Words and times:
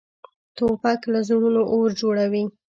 توپک 0.55 1.01
له 1.13 1.19
زړونو 1.27 1.61
اور 1.73 1.89
جوړوي. 2.01 2.43